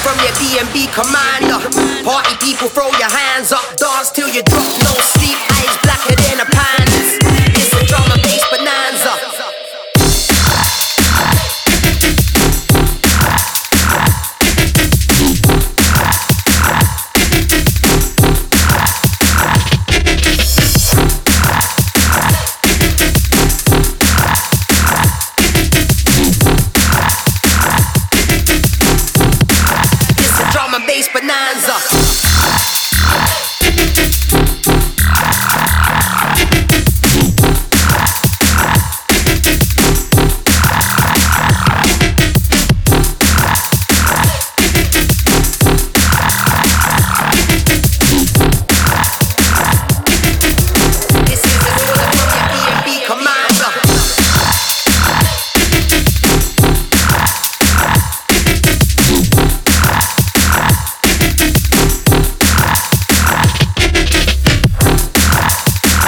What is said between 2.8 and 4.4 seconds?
your hands up. Dance till